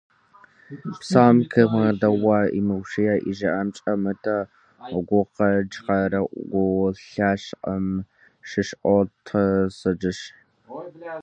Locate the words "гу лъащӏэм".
6.51-7.85